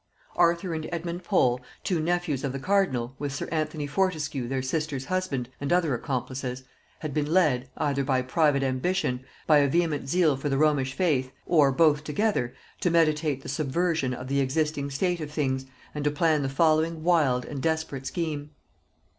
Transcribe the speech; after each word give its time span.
Arthur 0.35 0.73
and 0.73 0.89
Edmund 0.91 1.23
Pole, 1.23 1.61
two 1.83 1.99
nephews 1.99 2.43
of 2.43 2.53
the 2.53 2.57
cardinal, 2.59 3.13
with 3.19 3.31
sir 3.31 3.47
Anthony 3.51 3.85
Fortescue 3.85 4.47
their 4.47 4.63
sister's 4.63 5.05
husband, 5.05 5.47
and 5.61 5.71
other 5.71 5.93
accomplices, 5.93 6.63
had 7.01 7.13
been 7.13 7.31
led, 7.31 7.69
either 7.77 8.03
by 8.03 8.23
private 8.23 8.63
ambition, 8.63 9.23
by 9.45 9.59
a 9.59 9.69
vehement 9.69 10.09
zeal 10.09 10.35
for 10.35 10.49
the 10.49 10.57
Romish 10.57 10.93
faith, 10.95 11.31
or 11.45 11.71
both 11.71 12.03
together, 12.03 12.55
to 12.79 12.89
meditate 12.89 13.43
the 13.43 13.47
subversion 13.47 14.11
of 14.11 14.27
the 14.27 14.39
existing 14.39 14.89
state 14.89 15.21
of 15.21 15.29
things, 15.29 15.67
and 15.93 16.03
to 16.03 16.09
plan 16.09 16.41
the 16.41 16.49
following 16.49 17.03
wild 17.03 17.45
and 17.45 17.61
desperate 17.61 18.07
scheme. 18.07 18.49